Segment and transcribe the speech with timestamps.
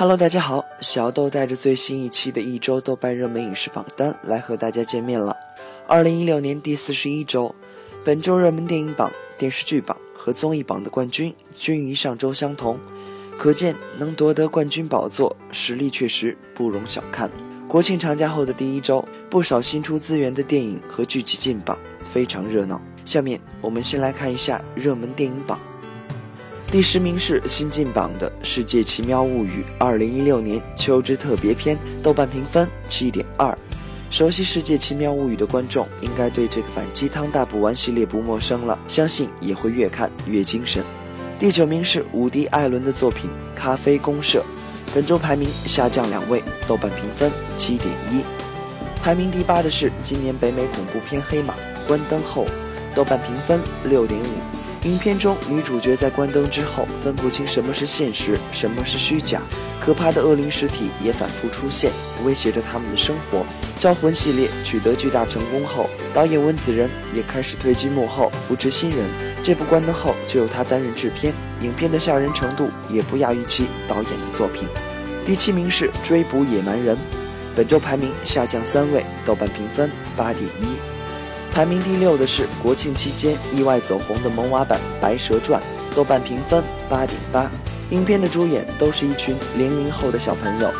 [0.00, 5.36] Hello，大家好，小豆带着最新一期的一周豆瓣热门影视榜单来和大家见面了。
[5.88, 7.52] 二零一六年第四十一周，
[8.04, 12.78] 本周热门电影榜、电视剧榜和综艺榜的冠军均与上周相同，
[13.36, 17.28] 可见能夺得冠军宝座，实力确实不容小看。
[17.66, 22.80] 国庆长假后的第一周，不少新出资源的电影和剧集进榜，非常热闹。
[23.04, 25.58] 下面我们先来看一下热门电影榜。
[26.70, 33.56] 第十名是新晋榜的《世界奇妙物语》二零一六年秋之特别篇，豆瓣评分七点二。
[34.10, 40.84] 熟悉《世界奇妙物语》的观众应该对这个反鸡汤大补丸系列不陌生了，相信也会越看越精神。
[41.38, 44.40] 第九名是伍迪·艾伦的作品《咖啡公社》，
[44.94, 48.22] 本周排名下降两位，豆瓣评分七点一。
[49.02, 51.54] 排名第八的是今年北美恐怖片《黑马》，
[51.86, 52.44] 关灯后，
[52.94, 54.57] 豆瓣评分六点五。
[54.84, 59.42] 影片中，女主角在关灯之后分不清什么是现实，什么是虚假，
[59.80, 61.90] 可怕的恶灵实体也反复出现，
[62.24, 63.44] 威胁着他们的生活。
[63.80, 68.98] 招魂系列取得巨大成功后，导演温子仁也开始推进幕后扶持新人。
[69.42, 74.68] 这部关灯后就由他担任制片，影片的吓人程度也不亚于其导演的作品。
[75.26, 76.96] 第七名是追捕野蛮人，
[77.56, 80.97] 本周排名下降三位，豆瓣评分八点一。
[81.58, 85.60] 排名第六的是国庆期间意外走红的萌娃版《白蛇传》，
[85.96, 87.50] 豆瓣评分八点八。
[87.90, 90.70] 影片的主演都是一群零零后的小朋友，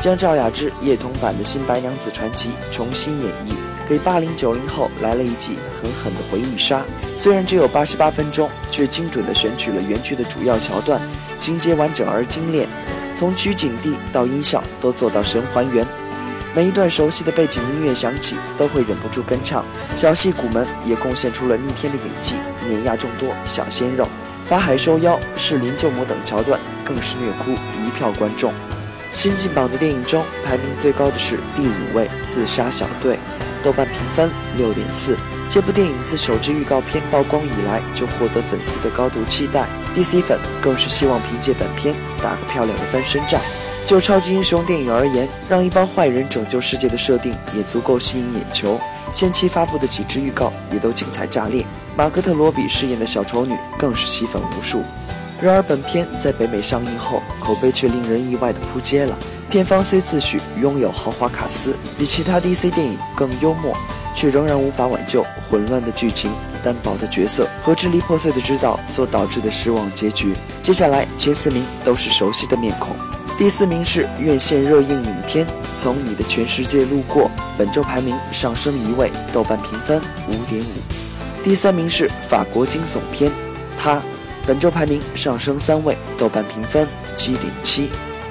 [0.00, 6.84] 将赵雅芝、叶童版的新白娘子传奇重新演绎，给八零九零后来了一记狠狠的回忆杀。
[7.16, 11.02] 虽然只有八十八分钟，却精准地选取了原剧的主要桥段，
[11.40, 12.68] 情节完整而精炼，
[13.16, 15.84] 从取景地到音效都做到神还原。
[16.58, 19.64] 每一段熟悉的背景音乐响起，都会忍不住跟唱。
[19.94, 22.34] 小戏骨们也贡献出了逆天的演技，
[22.66, 24.08] 碾压众多小鲜肉，
[24.48, 28.52] 法海收妖、弑灵救母等桥段更是虐哭一票观众。
[29.12, 33.14] 新晋榜的电影中，排名最高的是第五位《自杀小队》，
[33.62, 35.16] 豆瓣评分六点四。
[35.48, 43.40] 这部电影自首支预告片曝光以来，就获得粉丝的高度期待，DC 粉更是希望凭借本片打个漂亮的翻身仗。
[43.88, 48.78] 就超级英雄电影而言，让一帮坏人拯救世界的设定也足够吸引眼球。
[49.10, 51.64] 先期发布的几支预告也都精彩炸裂，
[51.96, 54.82] 马格特罗比饰演的小丑女更是吸粉无数。
[55.40, 59.16] 然而，本片在北美上映后，口碑却令人意外的扑街了。
[59.48, 63.74] 片方虽自诩拥有豪华卡司，比其他 DC 电影更幽默，
[64.14, 66.30] 却仍然无法挽救混乱的剧情、
[66.62, 70.34] 单薄的角色和支离破碎的指导所导致的失望结局。
[70.62, 72.94] 接下来前四名都是熟悉的面孔。
[73.38, 77.26] 第四名是院线热映影片《从你的全世界路过》，
[77.56, 81.44] 本周排名上升一位，豆瓣评分五点五。
[81.44, 83.30] 第三名是法国惊悚片
[83.80, 83.94] 《他》，
[84.44, 87.88] 本周排名上升三位，豆瓣评分七点七。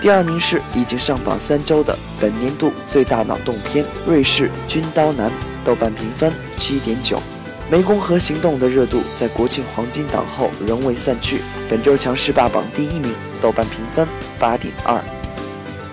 [0.00, 5.30] 第二名是已经上榜三周的本年度最大脑洞片《瑞士军刀男》，
[5.64, 7.22] 豆瓣评分七点九。
[7.70, 13.14] 湄公河行动的热度在国庆黄金档后仍未散去，本周强势霸榜第一名。
[13.40, 15.00] 豆瓣评分八点二。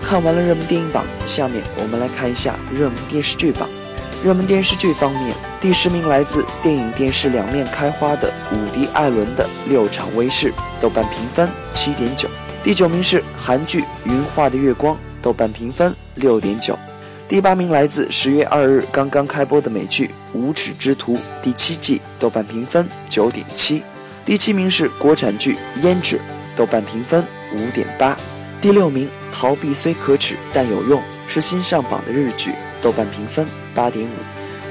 [0.00, 3.68] 看完了热门电影榜，下面我们来看一下热门电视剧榜。
[4.24, 12.30] 热门电视剧方面，第十名来自电影电视两面开花的伍迪·艾伦的《六场威士》，豆瓣评分七点九。
[12.62, 16.78] 第九名是韩剧《云画的月光》，豆瓣评分六点九。
[17.28, 23.82] 第八名来自十月二日刚刚开播的美剧《无耻之徒》第七季，豆瓣评分九点七。
[24.24, 26.16] 第七名是国产剧《胭脂》。
[26.56, 28.16] 豆瓣评分五点八，
[28.60, 34.10] 第六名逃避虽可耻但有用是新上榜的日剧，豆瓣评分八点五。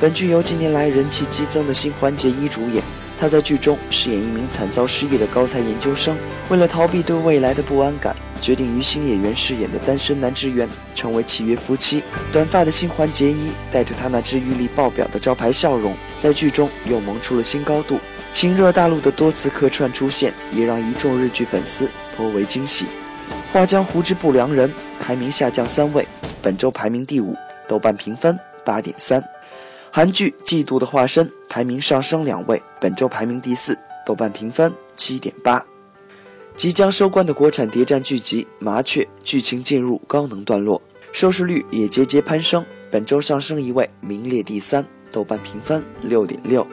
[0.00, 2.82] 本剧由近年来人气激增的新环节一主演，
[3.18, 6.16] 他在剧中饰演一名惨遭失业的高才研究生，
[6.48, 12.02] 为了逃避对未来的不安感，决定与新演员饰演的单身男职员成为契约夫妻。
[12.32, 17.98] 短发的新垣结衣带着他那治愈力爆表的招牌笑容，在剧中又萌出了新高度。
[18.32, 22.84] 亲热大陆的多次客串出现，也让一众日剧粉丝颇为惊喜。
[23.50, 24.68] 《画江湖之不良人》
[25.00, 26.06] 排名下降三位，
[26.42, 27.34] 本周排名第五，
[27.66, 29.24] 豆瓣评分八点三。
[29.90, 31.26] 韩剧《嫉妒的化身》
[31.56, 35.64] 排名上升两位，本周排名第四，豆瓣评分七点八。
[36.54, 40.82] 即将收官的国产谍战剧集《麻雀》剧情进入高能段落，
[41.14, 46.66] 收视率也节节攀升，本周上升一位，名列第三，豆瓣评分六点六。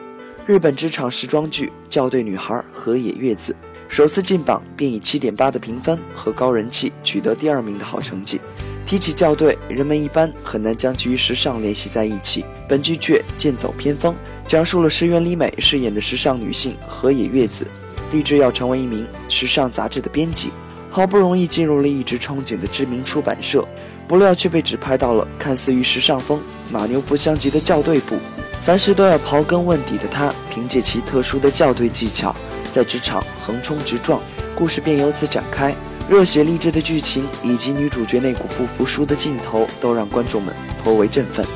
[0.44, 3.56] 日本职场时装剧《校对女孩》河野月子
[3.88, 8.38] 首次进榜便以七点八的评分和高人气取得第二名的好成绩。
[8.86, 14.14] 提起校对，人们一般很难将其与时尚联系在一起，本剧却剑走偏锋，
[14.46, 17.66] 讲述了石原里美饰演的时尚女性河野月子，
[18.12, 20.50] 立志要成为一名时尚杂志的编辑。
[20.90, 23.66] 好不容易进入了一直憧憬的知名出版社，
[24.06, 26.40] 不料却被指派到了看似与时尚风、
[26.70, 28.16] 马牛不相及的校对部。
[28.62, 32.34] 凡事都要刨根问底的他，凭借其特殊的校对技巧，
[32.70, 34.22] 在职场横冲直撞，
[34.54, 35.74] 故事便由此展开。
[36.08, 41.46] 热血励志的剧情以及女主角那股不服输的劲头，都让观众们颇为振奋。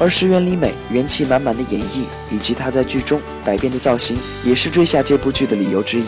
[0.00, 6.06] 而石原里美元气满满的演绎，以及她在剧中百变的造型，也是追下这部剧的理由之一。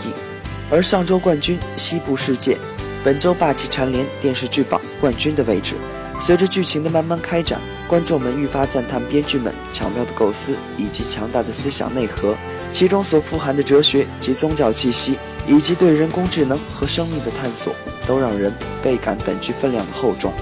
[0.70, 2.54] 而上周冠军《西部世界》。
[3.02, 5.74] 本周霸气蝉联电视剧榜冠军的位置。
[6.20, 7.58] 随着剧情的慢慢开展，
[7.88, 12.36] 观众们愈发赞叹编剧们巧妙的构思以及强大的思想内核，
[12.74, 15.16] 其中所富含的哲学及宗教气息，
[15.50, 17.74] 以及对人工智能和生命的探索，
[18.06, 20.32] 都让人倍感本剧分量的厚重。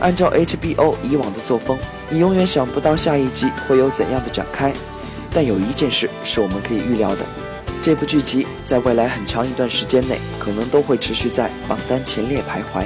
[0.00, 1.78] 按照 HBO 以往的作风，
[2.10, 4.70] 你永远想不到下一集会有怎样的展开。
[5.32, 7.24] 但有一件事是我们可以预料的。
[7.80, 12.84] 这部剧集在未来很长一段时间内，可能都会持续在榜单前列徘徊。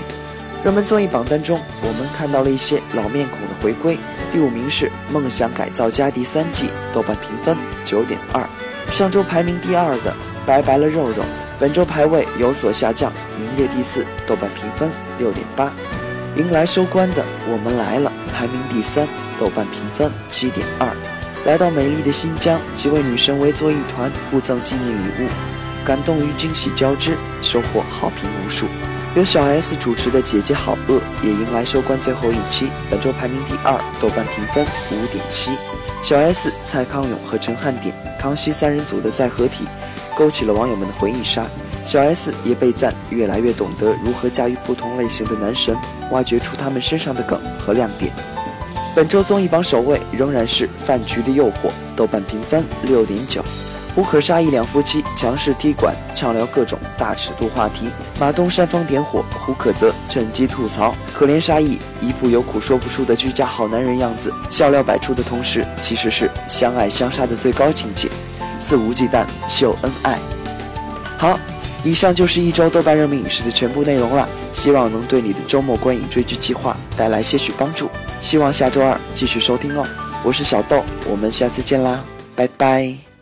[0.65, 3.99] 热门综艺榜单中，我们看到了一些老面孔的回归。
[4.33, 8.49] 第五名是《梦想改造家》第三季，豆瓣评分九点二。
[8.93, 10.13] 上周排名第二的
[10.47, 11.23] 《拜拜了肉肉》，
[11.65, 15.73] 本周排位有所下降，名列第四，豆瓣评分六点八。
[16.37, 19.09] 迎来收官的《我们来了》，排名第三，
[19.41, 20.87] 豆瓣评分七点二。
[21.47, 25.29] 来到美丽的新疆，几位女神围坐一团，互赠纪念礼物，
[25.87, 28.67] 感动与惊喜交织，收获好评无数。
[29.17, 35.53] 由小 S 主持的《姐姐好饿》也迎来收官最后一期，本周排名第二，豆瓣评分五点七。
[36.03, 39.65] 小 S、蔡康永和陈汉典、康熙三人组的再合体，
[40.17, 41.47] 勾起了网友们的回忆杀。
[41.87, 45.77] 小 S 也被赞越来越懂得如何驾驭不同类型的男神，
[46.11, 48.13] 挖掘出他们身上的梗和亮点。
[48.97, 51.51] 本周综艺榜首位仍然是《饭局的诱惑》，
[51.95, 53.45] 豆瓣评分六点九。
[53.95, 57.89] 胡可沙一两夫妻强势踢馆，畅聊各种大尺度话题。
[58.19, 60.93] 马东煽风点火，胡可则趁机吐槽。
[61.13, 68.09] 可怜沙溢一副有苦说不出的居家好男人样子，笑料百出的同时，其实是相爱相杀的最高境界，
[68.59, 70.19] 肆无忌惮秀恩爱。
[71.17, 71.39] 好，
[71.83, 77.91] 以上就是一周豆瓣热门影视的全部内容了，希望能对你的周末观影追剧计划带来些许帮助。
[78.21, 79.87] 希望下周二继续收听哦，
[80.23, 82.03] 我是小豆，我们下次见啦，
[82.35, 83.14] 拜拜。